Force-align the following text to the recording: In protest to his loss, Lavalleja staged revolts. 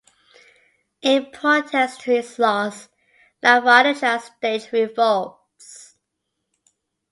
In 1.03 1.29
protest 1.31 2.01
to 2.01 2.11
his 2.15 2.39
loss, 2.39 2.89
Lavalleja 3.43 4.19
staged 4.19 4.73
revolts. 4.73 5.95